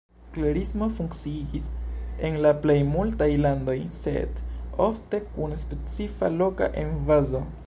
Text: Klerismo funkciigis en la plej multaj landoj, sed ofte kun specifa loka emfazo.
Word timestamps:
Klerismo 0.35 0.85
funkciigis 0.93 1.67
en 2.29 2.39
la 2.47 2.53
plej 2.63 2.79
multaj 2.95 3.29
landoj, 3.43 3.77
sed 4.01 4.43
ofte 4.89 5.23
kun 5.37 5.57
specifa 5.67 6.35
loka 6.43 6.77
emfazo. 6.87 7.49